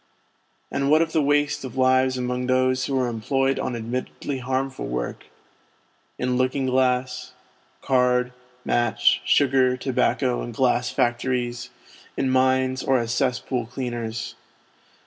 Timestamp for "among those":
2.17-2.85